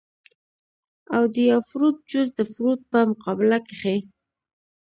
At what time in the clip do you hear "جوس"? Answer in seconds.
2.11-2.29